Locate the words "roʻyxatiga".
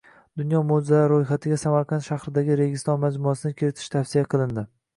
1.11-1.59